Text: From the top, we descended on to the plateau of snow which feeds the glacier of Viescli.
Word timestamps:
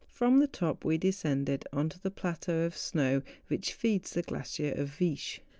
From 0.11 0.39
the 0.39 0.47
top, 0.47 0.83
we 0.83 0.97
descended 0.97 1.63
on 1.71 1.87
to 1.89 1.99
the 2.01 2.09
plateau 2.09 2.63
of 2.63 2.75
snow 2.75 3.21
which 3.49 3.71
feeds 3.75 4.09
the 4.09 4.23
glacier 4.23 4.71
of 4.71 4.89
Viescli. 4.97 5.41